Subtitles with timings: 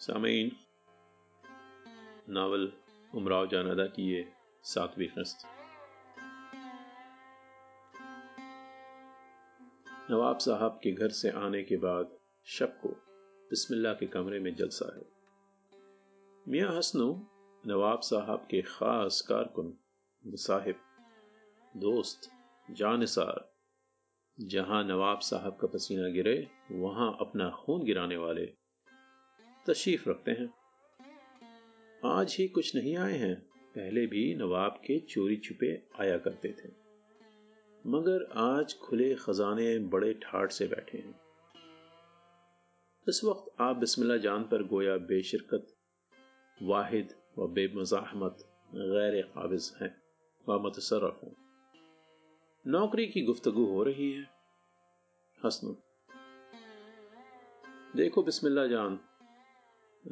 [0.00, 0.50] सामीन,
[2.28, 2.72] नावल
[3.14, 4.20] उमराव जानादा की ये
[4.64, 5.46] सातवीं किस्त
[10.10, 12.16] नवाब साहब के घर से आने के बाद
[12.46, 12.88] शब को
[13.50, 15.02] बिस्मिल्लाह के कमरे में जलसा है।
[16.46, 17.08] मियाँ हसनो
[17.64, 19.76] नवाब साहब के खास कारकुन
[20.24, 20.76] साहिब
[21.76, 22.30] दोस्त,
[22.68, 23.52] जानसार,
[24.38, 26.38] जहाँ नवाब साहब का पसीना गिरे,
[26.72, 28.57] वहाँ अपना खून गिराने वाले
[29.68, 30.54] तशरीफ़ रखते हैं।
[32.04, 33.34] आज ही कुछ नहीं आए हैं।
[33.74, 36.68] पहले भी नवाब के चोरी छुपे आया करते थे।
[37.86, 41.20] मगर आज खुले खजाने बड़े ठाट से बैठे हैं।
[43.08, 45.74] इस वक्त आप बिस्मिल्लाह जान पर गोया बेशरकत,
[46.62, 48.36] वाहिद व बेमजाहमत
[48.74, 50.02] गैर काबिज हैं
[50.48, 51.36] व मुतसरफ हैं।
[52.66, 54.26] नौकरी की गुफ्तगु हो रही है।
[55.44, 55.82] हसन
[57.96, 59.00] देखो बिस्मिल्लाह जान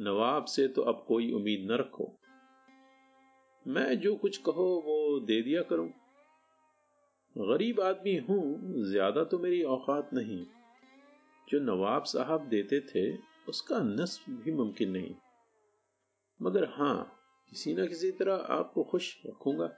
[0.01, 2.19] नवाब से तो अब कोई उम्मीद न रखो।
[3.67, 5.89] मैं जो कुछ कहो, वो दे दिया करूँ।
[7.37, 10.45] गरीब आदमी हूँ, ज़्यादा तो मेरी औकात नहीं।
[11.49, 13.17] जो नवाब साहब देते थे,
[13.49, 15.15] उसका नस्ब भी मुमकिन नहीं।
[16.41, 19.69] मगर हाँ, किसी ना किसी तरह आपको खुश रखूँगा।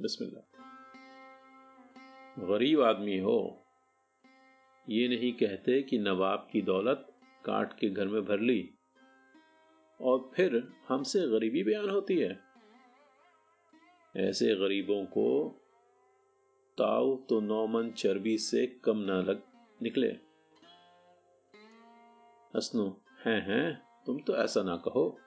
[0.00, 0.42] बिस्मिल्लाह।
[2.46, 3.64] गरीब आदमी हो,
[4.88, 7.07] ये नहीं कहते कि नवाब की दौलत
[7.44, 8.74] काट के घर में भर ली।
[10.00, 12.40] और फिर हमसे गरीबी बयान होती है।
[14.16, 15.48] ऐसे गरीबों को
[16.78, 19.42] ताव तो नौमन चर्बी से कम ना लग
[19.82, 20.08] निकले।
[22.56, 25.20] हसनो, हैं हैं, तुम तो ऐसा ना कहो।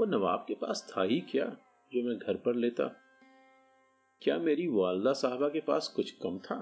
[0.00, 1.46] वो नवाब के पास था ही क्या,
[1.92, 3.00] जो मैं घर पर लेता?
[4.22, 6.56] क्या मेरी वालदा साहबा के पास कुछ कम था?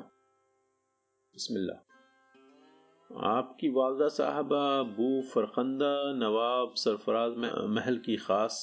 [1.34, 1.91] बिस्मिल्लाह।
[3.12, 7.34] आपकी वालदा साहबा बू फरखंदा नवाब सरफराज
[7.70, 8.58] महल की खास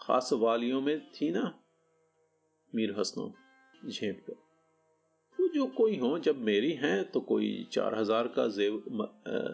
[0.00, 1.42] खास वालियों में थी ना?
[2.72, 3.26] मीर हसनो
[3.88, 4.36] झेप कर।
[5.38, 8.82] वो जो कोई हो जब मेरी हैं तो कोई चार हज़ार का जेव,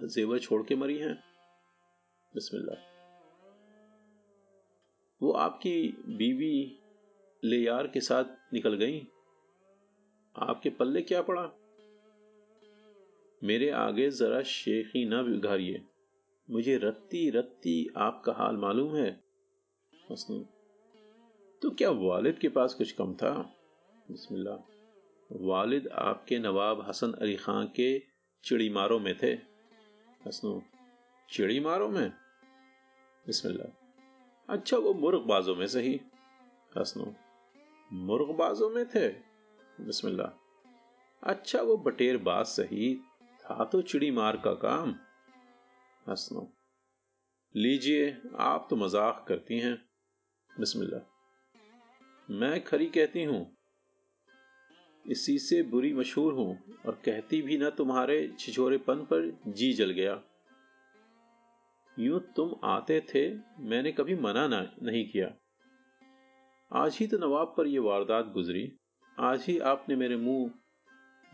[0.06, 1.14] जेवर छोड़ के मरी हैं।
[2.32, 2.88] बिस्मिल्लाह।
[5.20, 5.76] वो आपकी
[6.08, 6.54] बीवी
[7.42, 9.00] ले यार के साथ निकल गई?
[10.34, 11.50] आपके पल्ले क्या पड़ा?
[13.42, 15.82] मेरे आगे जरा शेखी ना बिगाड़िए।
[16.50, 19.10] मुझे रत्ती रत्ती आपका हाल मालूम है।
[21.62, 23.30] तो क्या वालिद के पास कुछ कम था?
[24.10, 24.56] बिस्मिल्लाह।
[25.30, 28.02] वालिद आपके नवाब हसन अली खां के
[28.44, 29.32] चिड़ी मारो में थे।
[30.26, 30.62] हसनो
[31.28, 32.10] चिड़ी मारो में?
[33.26, 33.68] बिस्मिल्लाह।
[34.48, 36.00] अच्छा वो मुर्ग बाजों में सही
[36.78, 37.14] हसनो
[37.92, 39.08] मुर्गबाजों में थे?
[39.80, 40.38] बिस्मिल्लाह।
[41.22, 42.98] अच्छा वो बटेर बाज सही
[43.50, 44.94] था तो चिड़ी मार का काम।
[46.08, 46.56] हसनो।
[47.56, 49.88] लीजिए, आप तो मज़ाक करती हैं।
[50.60, 51.00] बिस्मिल्लाह।
[52.30, 53.56] मैं खरी कहती हूँ।
[55.06, 60.22] इसी से बुरी मशहूर हूँ और कहती भी ना तुम्हारे छिछोरेपन पर जी जल गया।
[61.98, 65.34] यूँ तुम आते थे, मैंने कभी मना ना, नहीं किया।
[66.72, 68.72] आज ही तो नवाब पर यह वारदात गुजरी।
[69.20, 70.50] आज ही आपने मेरे मुँह,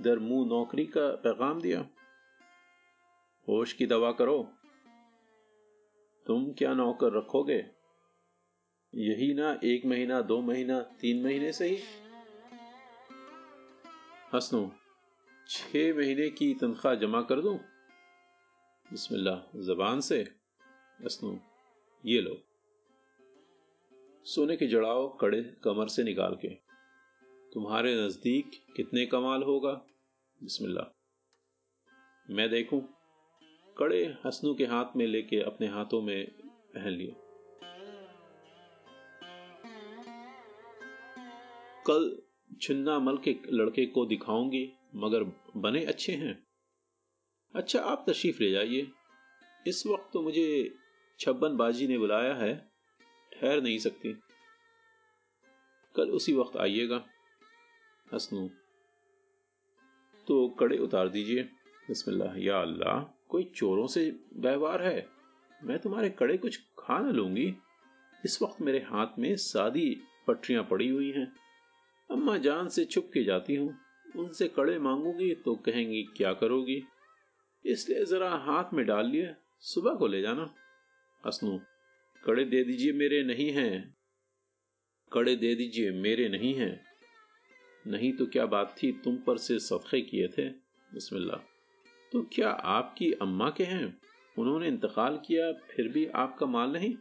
[0.00, 1.88] दर मुँह नौकरी का पैगाम दिया।
[3.48, 4.52] होश की दवा करो।
[6.26, 7.66] तुम क्या नौकर रखोगे?
[8.94, 11.78] यही ना एक महीना, दो महीना, तीन महीने से ही?
[14.34, 14.72] हसनो,
[15.48, 17.58] छह महीने की तनख्वाह जमा कर दूँ?
[18.92, 20.20] बिस्मिल्लाह, जबान से।
[21.04, 21.40] हसनो,
[22.04, 22.42] ये लो।
[24.24, 26.48] सोने के जड़ाव कड़े कमर से निकाल के।
[27.52, 29.72] तुम्हारे नज़दीक कितने कमाल होगा?
[30.42, 30.96] बिस्मिल्लाह।
[32.30, 32.95] मैं देखूँ?
[33.78, 36.30] कड़े हसनू के हाथ में लेके अपने हाथों में
[36.74, 37.16] पहन लिए।
[41.86, 42.22] कल
[42.62, 45.24] छिन्ना मल के लड़के को दिखाऊँगी, मगर
[45.56, 46.46] बने अच्छे हैं।
[47.54, 48.90] अच्छा आप तशरीफ़ ले जाइए।
[49.66, 50.74] इस वक्त तो मुझे
[51.18, 52.70] छब्बन बाजी ने बुलाया है,
[53.32, 54.12] ठहर नहीं सकती।
[55.96, 57.06] कल उसी वक्त आइएगा,
[58.12, 58.50] हसनू।
[60.26, 61.42] तो कड़े उतार दीजिए।
[61.88, 65.08] बिस्मिल्लाह, या अल्लाह। कोई चोरों से व्यवहार है?
[65.64, 67.54] मैं तुम्हारे कड़े कुछ खा न लूँगी।
[68.24, 71.32] इस वक्त मेरे हाथ में सादी पटरियाँ पड़ी हुई हैं।
[72.10, 73.78] अम्मा जान से छुप के जाती हूँ।
[74.16, 76.84] उनसे कड़े मांगूँगी तो कहेंगी, क्या करोगी?
[77.64, 80.54] इसलिए जरा हाथ में डाल लिए। सुबह को ले जाना।
[81.26, 81.60] हसनू,
[82.24, 83.96] कड़े दे दीजिए मेरे नहीं हैं।
[85.12, 86.84] कड़े दे दीजिए मेरे नहीं हैं।
[87.86, 88.92] नहीं तो क्या बात थी?
[88.92, 90.48] तुम पर से सदक़े किए थे।
[90.94, 91.55] बिस्मिल्लाह।
[92.16, 93.98] तो क्या आपकी अम्मा के हैं?
[94.38, 96.94] उन्होंने इंतकाल किया, फिर भी आपका माल नहीं?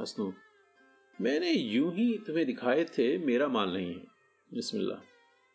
[0.00, 0.34] हसनू।
[1.20, 4.06] मैंने यूँ ही तुम्हें दिखाए थे, मेरा माल नहीं है।
[4.54, 4.98] बिस्मिल्लाह।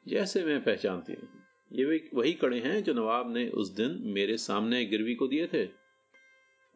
[0.08, 1.30] जैसे मैं पहचानती हूँ।
[1.74, 5.64] ये वही कड़े हैं जो नवाब ने उस दिन मेरे सामने गिरवी को दिए थे।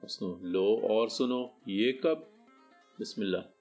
[0.04, 2.32] हसनू। लो और सुनो, ये कब?
[3.00, 3.54] बिस्मिल्लाह।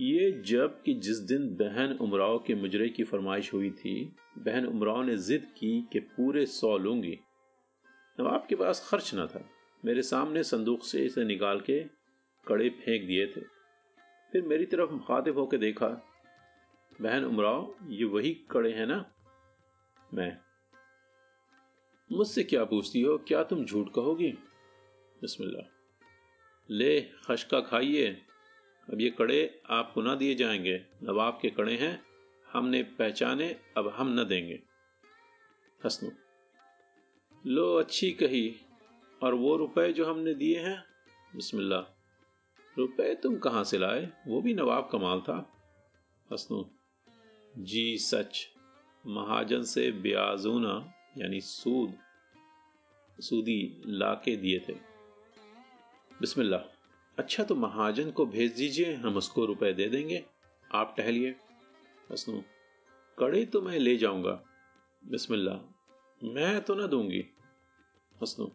[0.00, 5.02] ये जब कि जिस दिन बहन उमराव के मुजरे की फरमाइश हुई थी, बहन उमराव
[5.02, 7.18] ने जिद की कि पूरे सौ लूँगी।
[8.20, 9.50] नवाब के पास खर्च न था,
[9.84, 11.84] मेरे सामने संदूक से इसे निकाल के
[12.48, 13.40] कड़े फेंक दिए थे।
[14.32, 15.88] फिर मेरी तरफ़ मुखातिब होकर देखा,
[17.00, 19.12] बहन उमराव, ये वही कड़े हैं ना?
[20.14, 20.38] मैं,
[22.12, 23.18] मुझसे क्या पूछती हो?
[23.18, 24.32] क्या तुम झूठ कहोगी?
[25.20, 25.70] बिस्मिल्लाह।
[26.70, 28.22] ले खशका खाइए।
[28.92, 32.04] अब ये कड़े आपको ना दिए जाएँगे। नवाब के कड़े हैं,
[32.52, 34.62] हमने पहचाने, अब हम न देंगे।
[35.84, 36.12] हसनू।
[37.46, 38.56] लो, अच्छी कही।
[39.22, 40.84] और वो रुपए जो हमने दिए हैं,
[41.36, 41.80] बिस्मिल्लाह।
[42.78, 44.12] रुपए तुम कहाँ से लाए?
[44.26, 45.52] वो भी नवाब का माल था।
[46.32, 46.70] हसनू
[47.58, 48.48] जी सच,
[49.06, 51.94] महाजन से ब्याजूना, यानी सूद,
[53.20, 54.72] सूदी लाके दिए थे।
[56.20, 56.60] बिस्मिल्लाह।
[57.18, 60.24] अच्छा तो महाजन को भेज दीजिए, हम उसको रुपए दे देंगे।
[60.74, 61.36] आप टहलिए।
[62.12, 62.42] हसनू
[63.18, 64.44] कड़े तो मैं ले जाऊँगा।
[65.06, 65.70] बिस्मिल्लाह।
[66.24, 67.30] मैं तो ना दूँगी।
[68.22, 68.52] हसनू।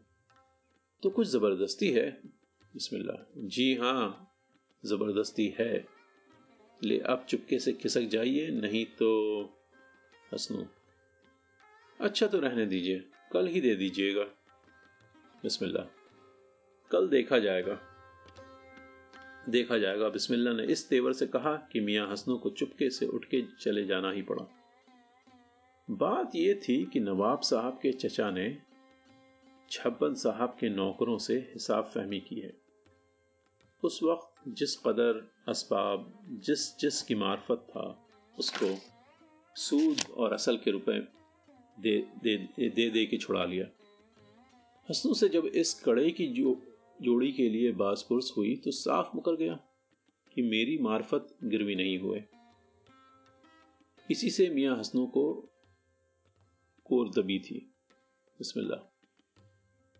[1.03, 2.21] तो कुछ ज़बरदस्ती है।
[2.73, 4.31] बिस्मिल्लाह। जी हाँ
[4.85, 5.87] ज़बरदस्ती है।
[6.83, 9.09] ले अब चुपके से खिसक जाइए, नहीं तो
[10.33, 10.65] हसनू।
[12.01, 14.23] अच्छा तो रहने दीजिए, कल ही दे दीजिएगा।
[15.43, 15.83] बिस्मिल्लाह।
[16.91, 17.79] कल देखा जाएगा।
[19.49, 23.25] देखा जाएगा। बिस्मिल्ला ने इस तेवर से कहा कि मियाँ हसनों को चुपके से उठ
[23.25, 24.45] के चले जाना ही पड़ा।
[25.91, 28.68] बात यह थी कि नवाब साहब के चचा ने
[29.71, 32.61] छप्पन साहब के नौकरों से हिसाब फहमी की है।
[33.83, 38.07] उस वक्त जिस कदर असबाब, जिस जिस की मार्फत था,
[38.39, 38.77] उसको
[39.55, 41.07] सूद और असल के रुपए
[41.79, 42.37] दे दे
[42.69, 43.65] दे दे के छुड़ा लिया।
[44.89, 46.61] हसनों से जब इस कड़े की जो,
[47.01, 49.59] जोड़ी के लिए बासपुरस हुई तो साफ़ मुकर गया
[50.33, 52.23] कि मेरी मार्फत गिरवी नहीं हुए।
[54.11, 55.49] इसी से मियाँ हसनों को
[56.85, 57.73] कोर दबी थी।
[58.39, 58.88] बिस्मिल्लाह।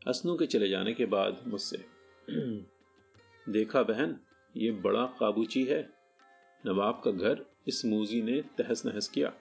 [0.07, 1.85] हसनों के चले जाने के बाद मुझसे,
[3.51, 4.19] देखा बहन,
[4.57, 5.93] ये बड़ा काबूची है।
[6.65, 9.33] नवाब का घर इस मूजी ने तहस नहस किया।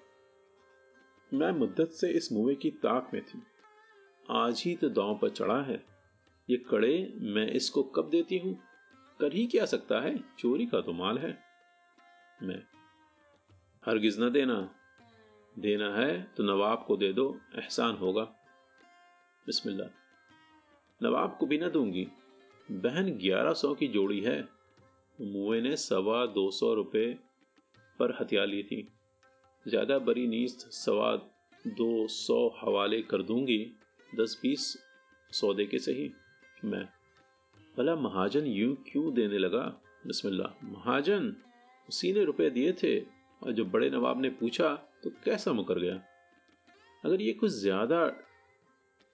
[1.34, 3.42] मैं मुद्दत से इस मुए की ताक में थी।
[4.30, 5.84] आज ही तो दांव पर चढ़ा है।
[6.50, 8.58] ये कड़े मैं इसको कब देती हूँ?
[9.20, 10.18] कर ही क्या सकता है?
[10.38, 11.38] चोरी का तो माल है।
[12.42, 12.62] मैं,
[13.86, 14.74] हरगिज न देना।
[15.58, 18.22] देना है तो नवाब को दे दो, एहसान होगा।
[19.46, 19.97] बिस्मिल्लाह।
[21.00, 22.06] नवाब को भी न दूँगी।
[22.68, 24.38] बहन ग्यारह सौ की जोड़ी है।
[25.18, 27.06] मुए ने सवा दो सौ रुपये
[27.98, 28.86] पर हथिया ली थी।
[29.66, 31.14] ज़्यादा बड़ी नीस्त सवा
[31.64, 33.58] दो सौ हवाले कर दूँगी,
[34.12, 34.76] दस बीस
[35.32, 36.10] सौदे के सही।
[36.64, 36.84] मैं,
[37.74, 39.64] भला महाजन यूँ क्यों देने लगा?
[40.06, 41.34] बिस्मिल्लाह, महाजन,
[41.88, 42.98] उसी ने रुपए दिए थे
[43.42, 44.74] और जब बड़े नवाब ने पूछा
[45.04, 46.00] तो कैसा मुकर गया?
[47.04, 48.06] अगर ये कुछ ज़्यादा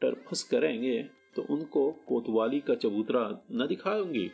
[0.03, 0.99] टरफस करेंगे
[1.37, 4.31] तो उनको कोतवाली का चबूतरा न दिखाऊँगी।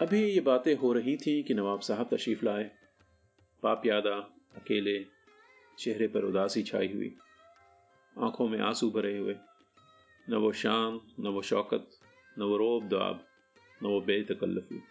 [0.00, 2.70] अभी ये बातें हो रही थी कि नवाब साहब तशरीफ़ लाए।
[3.62, 4.14] पाप यादा,
[4.56, 5.06] अकेले,
[5.78, 7.16] चेहरे पर उदासी छाई हुई।
[8.18, 9.36] आँखों में आँसू भरे हुए।
[10.30, 11.90] न वो शान न वो शौकत,
[12.38, 13.26] न वो रोब दाब,
[13.82, 14.82] न वो बेतकल्लफी।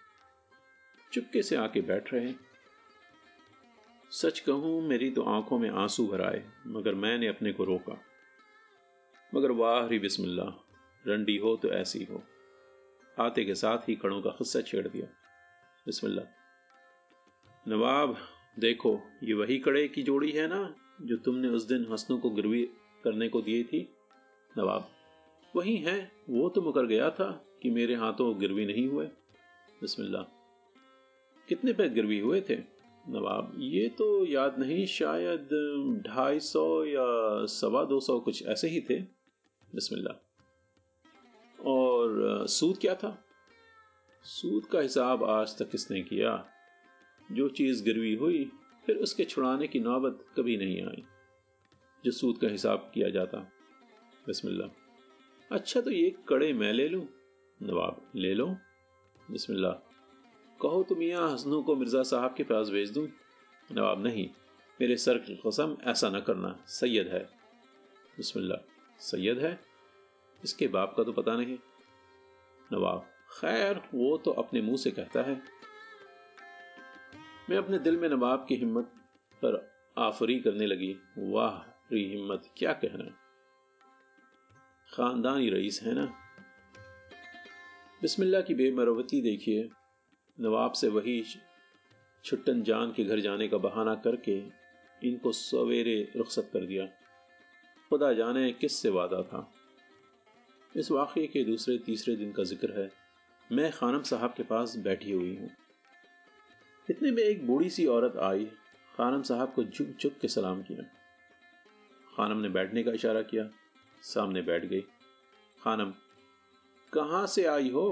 [1.13, 2.33] चुपके से आके बैठ रहे।
[4.11, 8.01] सच कहूँ, मेरी तो आँखों में आँसू भर आए, मगर मैंने अपने को रोका।
[9.35, 10.49] मगर वाह री बिस्मिल्लाह,
[11.07, 12.23] रंडी हो तो ऐसी हो।
[13.19, 15.05] आते के साथ ही कड़ों का खस्सा छेड़ दिया।
[15.85, 16.23] बिस्मिल्ला
[17.67, 18.17] नवाब,
[18.59, 22.69] देखो, ये वही कड़े की जोड़ी है ना, जो तुमने उस दिन हसनों को गिरवी
[23.03, 23.89] करने को दी थी?
[24.57, 24.89] नवाब।
[25.55, 29.05] वही है, वो तो मुकर गया था कि मेरे हाथों गिरवी नहीं हुए।
[29.81, 30.21] बिस्मिल्ला
[31.47, 32.57] कितने पे गिरवी हुए थे?
[33.09, 35.49] नवाब, ये तो याद नहीं, शायद
[36.07, 39.16] ढाई सौ या सवा दो सौ कुछ ऐसे ही थे।
[39.77, 43.25] बिस्मिल्लाह। और सूद क्या था?
[44.23, 46.49] सूद का हिसाब आज तक किसने किया?
[47.31, 48.51] जो चीज़ गिरवी हुई,
[48.85, 51.03] फिर उसके छुड़ाने की नौबत कभी नहीं आई,
[52.05, 53.37] जो सूद का हिसाब किया जाता।
[54.27, 54.69] बिस्मिल्लाह।
[55.51, 57.07] अच्छा तो ये कड़े मैं ले लूँ?
[57.63, 58.47] नवाब, ले लो।
[59.31, 59.73] बिस्मिल्लाह।
[60.61, 63.07] कहो तो मियाँ हसनू को मिर्ज़ा साहब के पास भेज दूँ?
[63.71, 64.29] नवाब, नहीं।
[64.81, 67.23] मेरे सर की कसम, ऐसा न करना। सैयद है।
[68.17, 69.66] बिस्मिल्लाह। सैयद है?
[70.43, 71.57] इसके बाप का तो पता नहीं।
[72.73, 73.07] नवाब,
[73.41, 75.41] खैर, वो तो अपने मुँह से कहता है।
[77.49, 78.85] मैं अपने दिल में नवाब की हिम्मत
[79.33, 83.17] पर आफरी करने लगी। वाह री हिम्मत, क्या कहना
[84.93, 86.05] खानदानी रईस है ना?
[88.01, 89.69] बिस्मिल्लाह की बेमरवती देखिए।
[90.39, 91.23] नवाब से वही
[92.25, 94.43] छुट्टन जान के घर जाने का बहाना करके
[95.07, 96.85] इनको सवेरे रुखसत कर दिया।
[97.89, 99.53] खुदा जाने किस से वादा था।
[100.75, 102.89] इस वाक़े के दूसरे तीसरे दिन का ज़िक्र है।
[103.49, 105.49] मैं खानम साहब के पास बैठी हुई हूँ।
[106.89, 108.45] इतने में एक बूढ़ी सी औरत आई।
[108.95, 110.83] खानम साहब को झुक झुक के सलाम किया।
[112.17, 113.49] खानम ने बैठने का इशारा किया।
[114.03, 114.81] सामने बैठ गई।
[115.59, 115.93] खानम,
[116.93, 117.87] कहाँ से आई हो?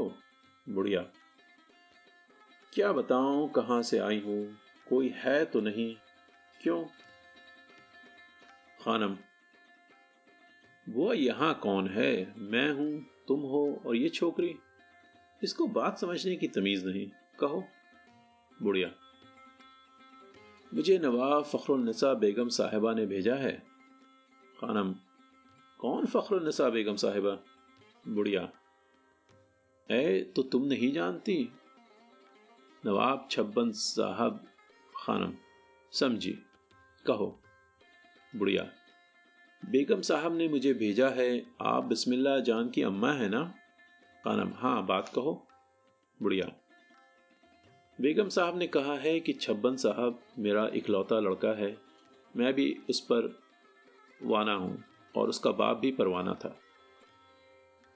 [0.68, 1.02] बुढ़िया,
[2.74, 4.58] क्या बताऊँ कहाँ से आई हूँ?
[4.88, 5.96] कोई है तो नहीं।
[6.62, 6.84] क्यों?
[8.80, 9.18] खानम
[10.90, 12.34] वो यहाँ कौन है?
[12.38, 14.56] मैं हूँ, तुम हो, और ये छोकरी?
[15.44, 17.64] इसको बात समझने की तमीज नहीं। कहो।
[18.62, 18.92] बुढ़िया।
[20.74, 23.64] मुझे नवाब फखरुलनिसा बेगम साहिबा ने भेजा है।
[24.62, 24.96] खानम।
[25.80, 27.40] कौन फखरुलनिसा बेगम साहिबा?
[28.08, 28.52] बुढ़िया।
[29.92, 31.50] ए तो तुम नहीं जानती?
[32.86, 34.48] नवाब छब्बन साहब।
[34.98, 35.34] खानम।
[35.92, 36.38] समझी।
[37.06, 37.42] कहो।
[38.36, 38.72] बुढ़िया।
[39.70, 43.54] बेगम साहब ने मुझे भेजा है, आप बिस्मिल्लाह जान की अम्मा है ना?
[44.24, 45.48] खानम हाँ बात कहो।
[46.22, 46.52] बुढ़िया।
[48.02, 51.78] बेगम साहब ने कहा है कि छब्बन साहब मेरा इकलौता लड़का है।
[52.38, 53.40] मैं भी उस पर
[54.24, 54.84] वाना हूँ
[55.16, 56.60] और उसका बाप भी परवाना था।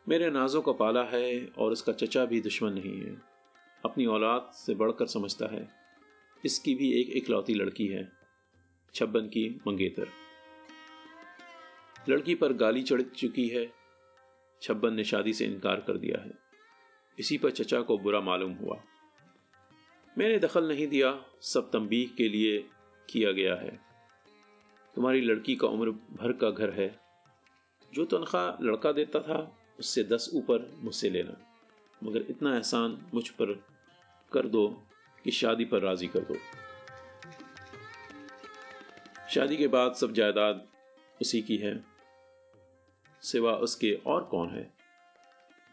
[0.08, 3.22] मेरे नाजों का पाला है और उसका चचा भी दुश्मन नहीं है।
[3.86, 5.70] अपनी औलाद से बढ़कर समझता है।
[6.46, 8.12] इसकी भी एक इकलौती लड़की है,
[8.96, 10.29] छब्बन की मंगेतर।
[12.10, 13.74] लड़की पर गाली चढ़ चुकी है।
[14.62, 16.32] छब्बन ने शादी से इनकार कर दिया है।
[17.20, 18.84] इसी पर चचा को बुरा मालूम हुआ।
[20.18, 22.70] मैंने दखल नहीं दिया, सब तंबीह के लिए
[23.10, 23.80] किया गया है।
[24.96, 27.00] तुम्हारी लड़की का उम्र भर का घर है।
[27.94, 31.56] जो तनख्वाह लड़का देता था, उससे दस ऊपर मुझसे लेना।
[32.04, 33.66] मगर इतना एहसान मुझ पर
[34.34, 34.84] कर दो
[35.24, 36.36] कि शादी पर राज़ी कर दो।
[39.30, 40.69] शादी के बाद सब जायदाद
[41.22, 41.86] उसी की है।
[43.22, 44.74] सिवा उसके और कौन है?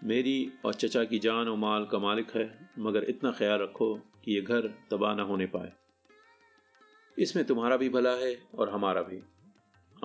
[0.04, 4.34] मेरी और चचा की जान और माल का मालिक है, मगर इतना ख्याल रखो कि
[4.34, 5.72] ये घर तबाह ना होने पाए।
[7.18, 9.22] इसमें तुम्हारा भी भला है और हमारा भी।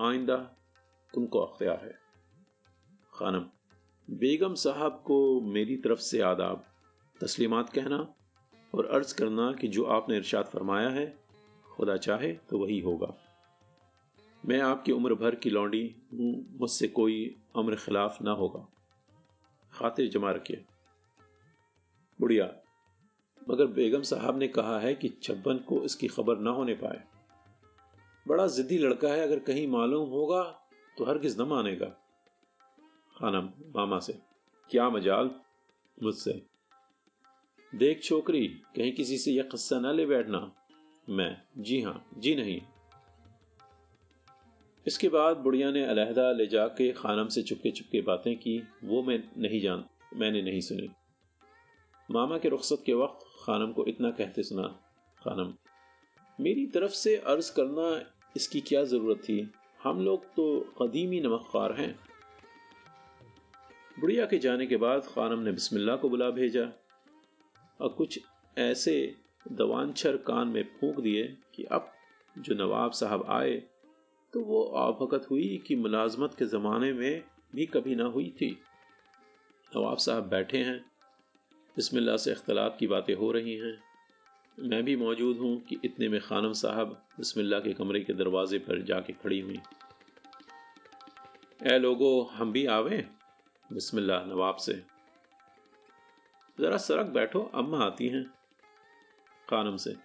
[0.00, 0.36] आइंदा,
[1.14, 1.98] तुमको अख्तियार है।
[3.14, 3.46] खानम,
[4.10, 6.64] बेगम साहब को मेरी तरफ़ से आदाब।
[7.20, 8.14] तस्लीमात कहना
[8.74, 11.18] और अर्ज़ करना कि जो आपने इरशाद फरमाया है,
[11.70, 13.31] खुदा चाहे तो वही होगा।
[14.46, 18.68] मैं आपकी उम्र भर की लौंडी हूँ, मुझसे कोई अम्र खिलाफ ना होगा।
[19.74, 20.64] खातिर जमा रखिए।
[22.20, 22.54] बुढ़िया,
[23.50, 27.04] मगर बेगम साहब ने कहा है कि छब्बन को इसकी खबर ना होने पाए।
[28.28, 30.42] बड़ा जिद्दी लड़का है, अगर कहीं मालूम होगा
[30.98, 31.86] तो हर हरगिज न मानेगा।
[33.18, 34.12] खानम मामा से।
[34.70, 35.30] क्या मजाल?
[36.02, 36.46] मुझसे।
[37.74, 40.52] देख छोकरी, कहीं किसी से यह किस्सा ना ले बैठना।
[41.08, 42.60] मैं, जी हाँ जी नहीं।
[44.86, 49.22] इसके बाद बुढ़िया ने अलहदा ले जाके खानम से चुपके चुपके बातें की, वो मैं
[49.38, 49.84] नहीं जान,
[50.16, 50.88] मैंने नहीं सुनी।
[52.10, 54.66] मामा के रुखसत के वक्त खानम को इतना कहते सुना,
[55.18, 55.52] खानम,
[56.38, 57.88] मेरी तरफ़ से अर्ज़ करना
[58.36, 59.50] इसकी क्या ज़रूरत थी?
[59.80, 60.44] हम लोग तो
[60.82, 61.94] कदीमी नमकखार हैं।
[64.00, 66.68] बुढ़िया के जाने के बाद खानम ने बिस्मिल्लाह को बुला भेजा
[67.80, 68.18] और कुछ
[68.56, 68.94] ऐसे
[69.52, 71.24] दवानछर कान में फूंक दिए
[71.54, 71.92] कि अब
[72.38, 73.62] जो नवाब साहब आए
[74.32, 77.24] तो वो आवभगत हुई कि मुलाजमत के ज़माने में
[77.54, 78.58] भी कभी ना हुई थी।
[79.76, 80.78] नवाब साहब बैठे हैं।
[81.76, 83.82] बिस्मिल्लाह से अख्तलाफ की बातें हो रही हैं।
[84.58, 88.82] मैं भी मौजूद हूँ कि इतने में खानम साहब बिस्मिल्लाह के कमरे के दरवाजे पर
[88.82, 89.58] जाके खड़ी हुई।
[91.62, 93.08] ए लोगो, हम भी आवें?
[93.72, 94.82] बिस्मिल्लाह नवाब से।
[96.60, 98.26] ज़रा सरक बैठो, अम्मा आती हैं।
[99.50, 99.96] खानम से,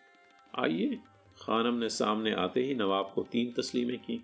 [0.60, 1.00] आइए।
[1.38, 4.24] खानम ने सामने आते ही नवाब को तीन तस्लीमें की।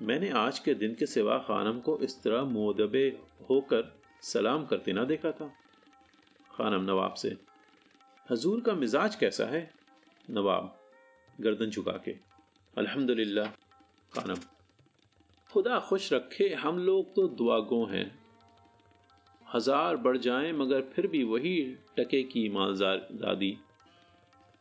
[0.00, 3.06] मैंने आज के दिन के सिवा खानम को इस तरह मोदबे
[3.50, 3.92] होकर
[4.22, 5.50] सलाम करते ना देखा था।
[6.50, 7.36] खानम नवाब से,
[8.28, 9.70] हजूर का मिजाज कैसा है?
[10.28, 10.74] नवाब
[11.38, 12.14] गर्दन झुका के,
[12.76, 13.46] अल्हम्दुलिल्लाह,
[14.12, 14.40] खानम।
[15.50, 18.06] खुदा खुश रखे, हम लोग तो दुआ गो हैं।
[19.46, 21.60] हज़ार बढ़ जाएँ, मगर फिर भी वही
[21.96, 23.56] टके की मालजार दादी।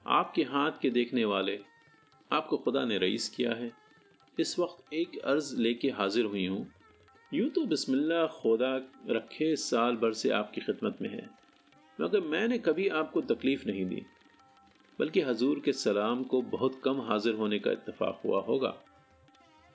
[0.05, 1.59] आपके हाथ के देखने वाले
[2.31, 3.71] आपको खुदा ने रईस किया है।
[4.37, 6.65] इस वक्त एक अर्ज़ लेके हाजिर हुई हूँ।
[7.31, 8.75] यूँ तो बिस्मिल्लाह खुदा
[9.09, 11.29] रखे साल भर से आपकी खिदमत में है,
[11.99, 14.01] मगर मैंने कभी आपको तकलीफ़ नहीं दी,
[14.99, 18.73] बल्कि हजूर के सलाम को बहुत कम हाजिर होने का इत्तेफाक हुआ होगा।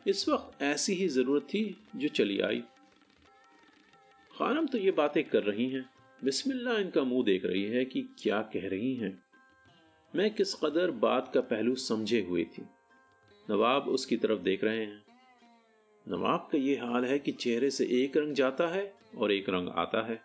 [0.07, 1.65] इस वक्त ऐसी ही ज़रूरत थी
[1.97, 2.63] जो चली आई।
[4.35, 5.85] खानम तो ये बातें कर रही हैं।
[6.21, 9.13] बिस्मिल्लाह इनका मुँह देख रही है कि क्या कह रही हैं।
[10.17, 12.63] मैं किस कदर बात का पहलू समझे हुए थी।
[13.51, 15.05] नवाब उसकी तरफ़ देख रहे हैं।
[16.09, 19.69] नवाब का ये हाल है कि चेहरे से एक रंग जाता है और एक रंग
[19.69, 20.23] आता है।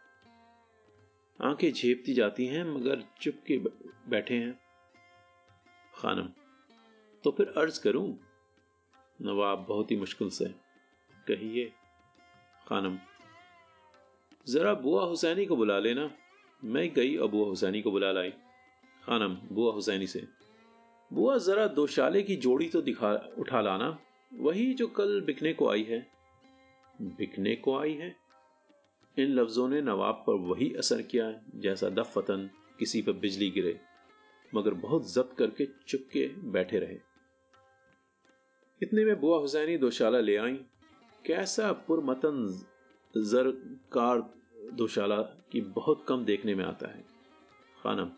[1.41, 3.57] आँखें झेपती जाती हैं, मगर चुप के
[4.10, 4.60] बैठे हैं।
[5.95, 6.29] खानम
[7.24, 8.19] तो फिर अर्ज़ करूँ?
[9.21, 10.45] नवाब बहुत ही मुश्किल से,
[11.27, 11.71] कहिए।
[12.67, 12.98] खानम,
[14.48, 16.12] जरा बुआ हुसैनी को बुला लेना।
[16.63, 18.33] मैं गई और बुआ हुसैनी को बुला लाई।
[19.03, 20.27] खानम बुआ हुसैनी से।
[21.12, 23.98] बुआ जरा दो शाले की जोड़ी तो दिखा, उठा लाना।
[24.34, 26.00] वही जो कल बिकने को आई है।
[27.01, 28.15] बिकने को आई है?
[29.17, 33.79] इन लफ्जों ने नवाब पर वही असर किया जैसा दफतन किसी पर बिजली गिरे,
[34.55, 36.98] मगर बहुत जब्त करके चुपके बैठे रहे।
[38.81, 40.53] इतने में बुआ हुसैनी दोशाला ले आई।
[41.25, 42.48] कैसा पुरमतन
[43.17, 44.22] जरकार
[44.74, 47.05] दोशाला की बहुत कम देखने में आता है।
[47.84, 48.10] खानम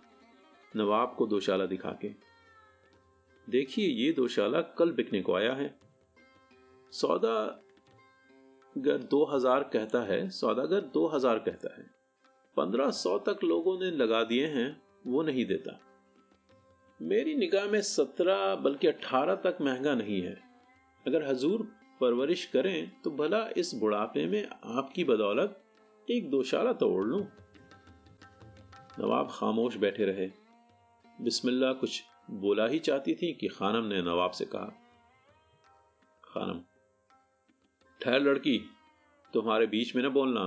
[0.73, 2.09] नवाब को दोशाला दिखा के,
[3.47, 5.73] देखिए, ये दोशाला कल बिकने को आया है।
[6.93, 7.47] सौदागर
[9.09, 11.85] दो हज़ार कहता है सौदागर दो हज़ार कहता है,
[12.57, 15.79] पंद्रह सौ तक लोगों ने लगा दिए हैं, वो नहीं देता।
[16.99, 20.37] मेरी निगाह में सत्रह, बल्कि अठारह तक महँगा नहीं है।
[21.05, 21.67] अगर हजूर
[22.01, 25.59] परवरिश करें तो भला इस बुढ़ापे में आपकी बदौलत
[26.07, 27.21] एक दोशाला तोड़ लूँ?
[28.99, 30.27] नवाब खामोश बैठे रहे।
[31.19, 34.71] बिस्मिल्लाह कुछ बोला ही चाहती थी कि खानम ने नवाब से कहा,
[36.23, 36.61] खानम,
[38.01, 38.57] ठहर लड़की,
[39.33, 40.45] तुम्हारे बीच में न बोलना।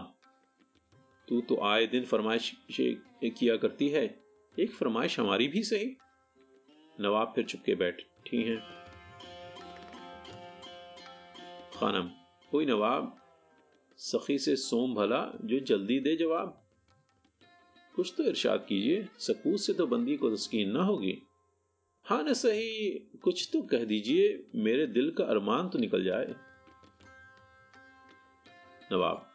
[1.29, 4.05] तू तो आए दिन फरमाइश किया करती है,
[4.57, 5.97] एक फरमाइश हमारी भी सही।
[6.99, 8.61] नवाब फिर चुपके बैठी हैं।
[11.75, 12.11] खानम,
[12.52, 13.17] कोई नवाब,
[13.99, 16.63] सखी से सोम भला, जो जल्दी दे जवाब।
[17.97, 21.17] कुछ तो इरशाद कीजिए सकूत से तो बंदी को तस्कीन ना होगी।
[22.06, 22.91] हाँ न सही,
[23.23, 26.35] कुछ तो कह दीजिए, मेरे दिल का अरमान तो निकल जाए।
[28.93, 29.26] नवाब,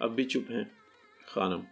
[0.00, 0.64] अब भी चुप हैं,
[1.28, 1.62] खानम।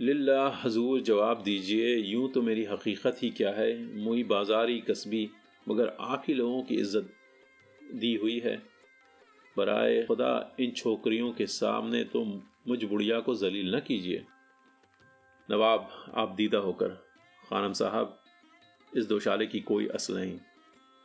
[0.00, 3.96] लिल्ला हजूर, जवाब दीजिए, यूँ तो मेरी हकीकत ही क्या है?
[3.96, 5.28] मुई बाजारी, कस्बी,
[5.66, 7.12] मगर आप ही लोगों की इज़्ज़त
[7.94, 8.56] दी हुई है।
[9.56, 12.24] बराए खुदा, इन छोकरियों के सामने तो
[12.68, 14.24] मुझ बुढ़िया को जलील न कीजिए।
[15.50, 16.88] नवाब, आप दीदा होकर,
[17.48, 18.22] खानम साहब,
[18.96, 20.38] इस दोशाले की कोई असल नहीं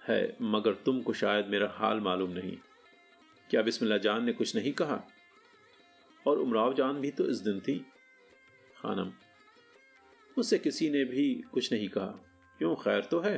[0.08, 2.58] है, मगर तुमको शायद मेरा हाल मालूम नहीं।
[3.50, 5.04] क्या बिस्मिल्लाह जान ने कुछ नहीं कहा?
[6.28, 7.86] और उमराव जान भी तो इस दिन थी।
[8.78, 9.12] खानम
[10.38, 12.26] उससे किसी ने भी कुछ नहीं कहा।
[12.58, 13.38] क्यों, खैर तो है।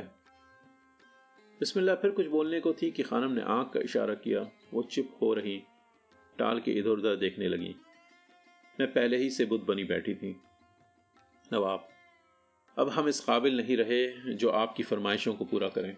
[1.60, 5.18] बिस्मिल्लाह फिर कुछ बोलने को थी कि खानम ने आँख का इशारा किया। वो चुप
[5.22, 5.62] हो रही,
[6.38, 7.76] टाल के इधर उधर देखने लगी।
[8.80, 10.40] मैं पहले ही से बुद्ध बनी बैठी थी।
[11.52, 11.88] नवाब,
[12.78, 15.96] अब हम इस काबिल नहीं रहे जो आपकी फरमाइशों को पूरा करें।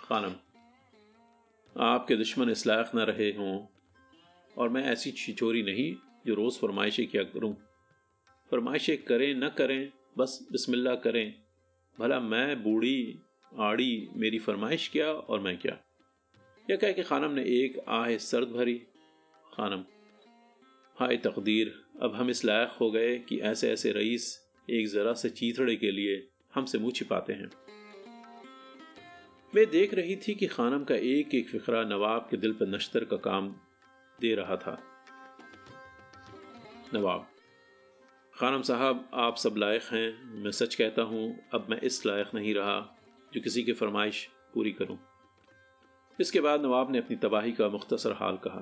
[0.00, 0.34] खानम,
[1.76, 3.66] आपके दुश्मन इस लायक न रहे हों,
[4.58, 5.94] और मैं ऐसी छिचोरी नहीं
[6.26, 7.54] जो रोज़ फरमाइशें क्या करूँ।
[8.50, 11.34] फरमाइशें करें न करें, बस बिस्मिल्लाह करें।
[11.98, 13.18] भला मैं बूढ़ी,
[13.58, 15.78] आड़ी, मेरी फरमाइश क्या और मैं क्या?
[16.70, 18.78] यह कह के खानम ने एक आह सर्द भरी,
[19.54, 19.84] खानम,
[20.96, 24.26] हाय तकदीर अब हम इस लायक हो गए कि ऐसे ऐसे रईस
[24.70, 27.50] एक ज़रा से चीथड़े के लिए हमसे मुँह छिपाते हैं।
[29.54, 33.04] मैं देख रही थी कि खानम का एक एक फिक्रा नवाब के दिल पर नश्तर
[33.04, 33.48] का काम
[34.20, 34.76] दे रहा था।
[36.94, 37.26] नवाब,
[38.34, 42.54] खानम साहब, आप सब लायक हैं। मैं सच कहता हूँ, अब मैं इस लायक नहीं
[42.54, 42.80] रहा
[43.32, 44.98] जो किसी की फरमाइश पूरी करूँ।
[46.20, 48.60] इसके बाद नवाब ने अपनी तबाही का मुख्तसर हाल कहा।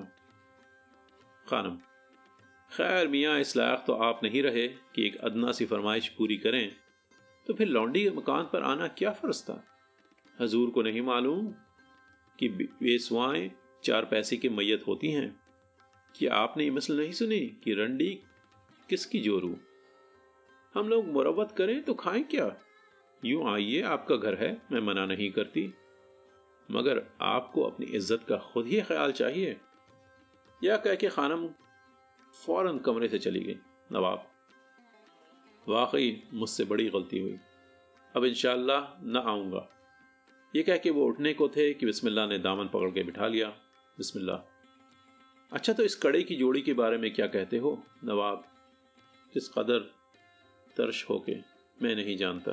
[1.47, 1.77] खानम
[2.71, 6.75] खैर मियाँ, इस लायक तो आप नहीं रहे कि एक अदना सी फरमाइश पूरी करें।
[7.47, 9.67] तो फिर लौंडी के मकान पर आना क्या फ़र्ज़ था?
[10.41, 11.47] हजूर को नहीं मालूम
[12.39, 13.51] कि बेसवाएँ
[13.83, 15.39] चार पैसे की मैयत होती हैं।
[16.15, 18.19] कि आपने ये मसल नहीं सुनी कि रंडी
[18.89, 19.57] किसकी जोरू
[20.75, 22.57] हम लोग मुरवत करें तो खाएँ क्या?
[23.25, 25.73] यूँ आइए, आपका घर है, मैं मना नहीं करती।
[26.71, 29.57] मगर आपको अपनी इज़्ज़त का खुद ही ख्याल चाहिए।
[30.63, 31.49] या कह के खानम
[32.45, 33.55] फ़ौरन कमरे से चली गई,
[33.91, 34.31] नवाब।
[35.67, 37.39] वाकई मुझसे बड़ी गलती हुई।
[38.15, 39.69] अब इंशाल्लाह न आऊँगा।
[40.55, 43.49] ये कह के वो उठने को थे कि बिस्मिल्ला ने दामन पकड़ के बिठा लिया।
[43.97, 44.37] बिस्मिल्लाह।
[45.51, 48.47] अच्छा तो इस कड़े की जोड़ी के बारे में क्या कहते हो, नवाब?
[49.33, 49.79] किस कदर
[50.77, 51.35] तरश हो के
[51.81, 52.51] मैं नहीं जानता।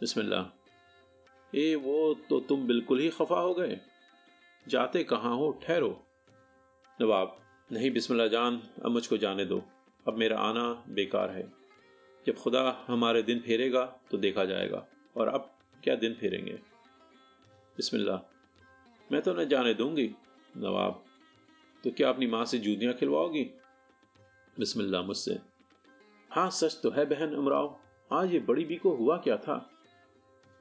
[0.00, 0.58] बिस्मिल्लाह।
[1.54, 3.80] ए, वो तो तुम बिल्कुल ही खफा हो गए।
[4.68, 6.06] जाते कहाँ हो, ठहरो।
[7.00, 9.62] नवाब। नहीं, बिस्मिल्लाह जान, अब मुझको जाने दो।
[10.08, 11.52] अब मेरा आना बेकार है।
[12.26, 16.52] जब खुदा हमारे दिन फेरेगा तो देखा जाएगा। और अब क्या दिन फेरेंगे?
[17.76, 18.16] बिस्मिल्लाह।
[19.12, 20.14] मैं तो न जाने दूँगी,
[20.56, 21.04] नवाब।
[21.84, 23.44] तो क्या अपनी माँ से जूतियाँ खिलवाओगी?
[24.58, 25.38] बिस्मिल्लाह मुझसे।
[26.30, 27.80] हाँ सच तो है बहन उमराव।
[28.12, 29.70] आज ये बड़ी बी को हुआ क्या था?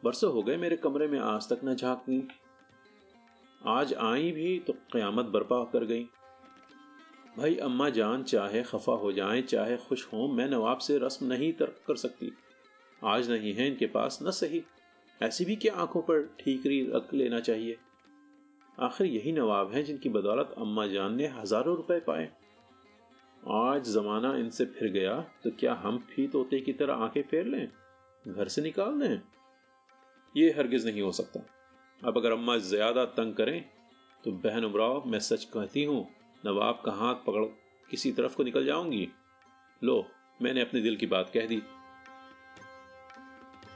[0.04, 2.28] बरसों हो गए मेरे कमरे में, आज तक न झांकी।
[3.66, 6.10] आज आई भी तो क़यामत बर्पा कर गई।
[7.38, 11.52] भाई, अम्मा जान, चाहे खफा हो जाएँ, चाहे खुश हों, मैं नवाब से रस्म नहीं
[11.54, 12.32] तर्क कर सकती।
[13.02, 14.63] आज नहीं है इनके पास न सही।
[15.22, 17.78] ऐसी भी क्या आँखों पर ठीकरी रख लेना चाहिए?
[18.78, 22.30] आखिर यही नवाब हैं जिनकी बदौलत अम्मा जान ने हज़ारों रुपए पाए।
[23.43, 27.67] आज जमाना इनसे फिर गया तो क्या हम भी तोते की तरह आँखें फेर लें?
[28.26, 29.22] घर से निकाल दें?
[30.36, 31.46] ये हरगिज नहीं हो सकता।
[32.02, 33.63] अब अगर अम्मा ज़्यादा तंग करें
[34.24, 36.08] तो बहन उमराव, मैं सच कहती हूँ
[36.45, 37.45] नवाब का हाथ पकड़।
[37.91, 39.10] किसी तरफ़ को निकल जाऊँगी।
[39.84, 41.62] लो, मैंने अपने दिल की बात कह दी।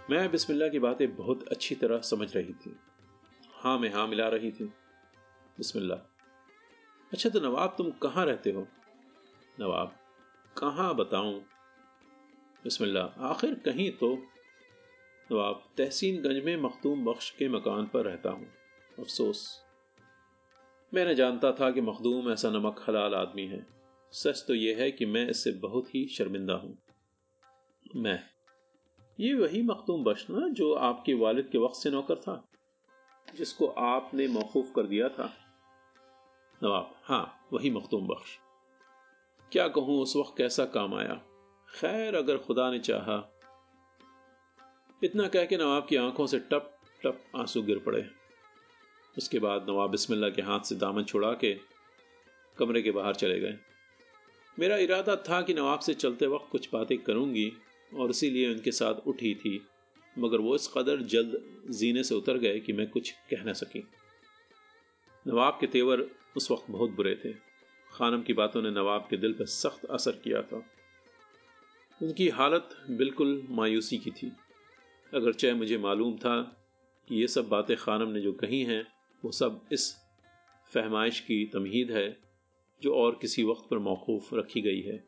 [0.10, 2.80] मैं बिस्मिल्लाह की बातें बहुत अच्छी तरह समझ रही थी।
[3.53, 4.65] हाँ मैं हाँ मिला रही थी।
[5.58, 5.97] बिस्मिल्लाह।
[7.13, 8.67] अच्छा तो नवाब, तुम कहाँ रहते हो?
[9.60, 9.95] नवाब,
[10.58, 11.39] कहाँ बताऊँ?
[12.63, 14.17] बिस्मिल्लाह, आखिर कहीं तो।
[15.32, 18.47] नवाब, तहसीनगंज में मखदूम बख्श के मकान पर रहता हूँ।
[18.99, 19.66] अफसोस।
[20.93, 23.65] मैंने जानता था कि मखदूम ऐसा नमक हलाल आदमी है।
[24.13, 26.78] सच तो यह है कि मैं इससे बहुत ही शर्मिंदा हूँ।
[27.95, 28.19] मैं।
[29.19, 32.43] ये वही मखदूम बख्श ना जो आपके वालिद के वक्त से नौकर था,
[33.28, 35.32] जिसको आपने मौकूफ कर दिया था।
[36.62, 38.38] नवाब हाँ वही मखदूम बख्श।
[39.52, 41.13] क्या कहूँ, उस वक्त कैसा काम आया?
[41.69, 43.17] खैर, अगर खुदा ने चाहा।
[45.04, 46.73] इतना कह के नवाब की आँखों से टप
[47.04, 48.02] टप आँसू गिर पड़े।
[49.15, 51.54] उसके बाद नवाब बिस्मिल्लाह के हाथ से दामन छुड़ा के
[52.58, 53.58] कमरे के बाहर चले गए।
[54.60, 57.52] मेरा इरादा था कि नवाब से चलते वक्त कुछ बातें करूँगी
[57.96, 59.67] और इसीलिए उनके साथ उठी थी,
[60.17, 63.88] मगर वो इस कदर जल्द जीने से उतर गए कि मैं कुछ कह न सकी।
[65.28, 67.34] नवाब के तेवर उस वक्त बहुत बुरे थे।
[67.91, 70.58] खानम की बातों ने नवाब के दिल पर सख्त असर किया था।
[72.02, 74.32] उनकी हालत बिल्कुल मायूसी की थी।
[75.13, 76.41] अगर चाहे मुझे मालूम था
[77.08, 79.95] कि ये सब बातें खानम ने जो कही हैं वो सब इस
[80.73, 82.19] फहमाइश की तमहीद है,
[82.82, 85.08] जो और किसी वक्त पर मौकूफ़ रखी गई है।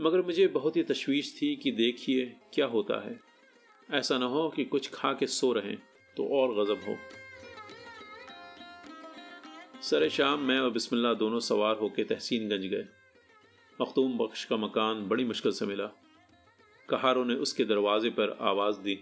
[0.00, 3.20] मगर मुझे बहुत ही तशवीश थी कि देखिए क्या होता है।
[3.90, 5.78] ऐसा ना हो कि कुछ खा के सो रहें
[6.16, 6.96] तो और गज़ब हो।
[9.82, 12.86] सर शाम मैं और बिस्मिल्लाह दोनों सवार होकर तहसीनगंज गए।
[13.80, 15.86] मखतूम बख्श का मकान बड़ी मुश्किल से मिला।
[16.88, 19.00] कहारों ने उसके दरवाजे पर आवाज़ दी।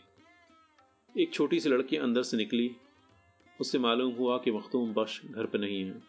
[1.18, 2.76] एक छोटी सी लड़की अंदर से निकली।
[3.60, 6.02] उससे मालूम हुआ कि मखतूम बख्श घर पर नहीं है।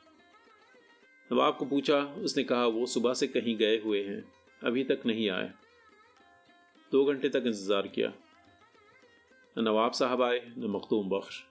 [1.31, 4.23] नवाब को पूछा, उसने कहा, वो सुबह से कहीं गए हुए हैं,
[4.63, 5.53] अभी तक नहीं आए।
[6.91, 8.13] दो घंटे तक इंतज़ार किया।
[9.57, 11.43] न नवाब साहब आए, न मखतूम बख्श।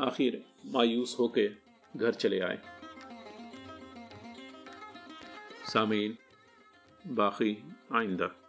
[0.00, 1.48] आखिर मायूस होके
[1.96, 2.58] घर चले आए।
[5.72, 6.16] सामीन
[7.06, 8.43] बाकी आइंदा।